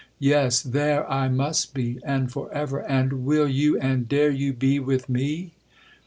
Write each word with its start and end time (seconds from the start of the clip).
—'Yes!—THERE 0.17 1.07
I 1.07 1.29
must 1.29 1.75
be, 1.75 1.99
and 2.03 2.31
for 2.31 2.51
ever! 2.51 2.79
And 2.89 3.23
will 3.23 3.47
you, 3.47 3.77
and 3.77 4.09
dare 4.09 4.31
you, 4.31 4.51
be 4.51 4.79
with 4.79 5.07
me?' 5.09 5.53